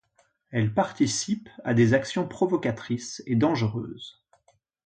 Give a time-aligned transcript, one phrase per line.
[0.49, 4.19] Elle participe à des actions provocatrices et dangereuses.